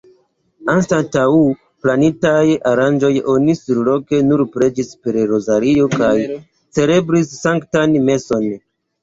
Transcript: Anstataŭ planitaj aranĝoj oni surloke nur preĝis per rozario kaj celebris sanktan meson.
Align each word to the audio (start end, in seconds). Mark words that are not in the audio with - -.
Anstataŭ 0.71 1.25
planitaj 1.83 2.47
aranĝoj 2.69 3.11
oni 3.33 3.55
surloke 3.59 4.23
nur 4.31 4.43
preĝis 4.57 4.91
per 5.05 5.21
rozario 5.35 5.87
kaj 5.99 6.17
celebris 6.81 7.31
sanktan 7.45 7.97
meson. 8.11 8.51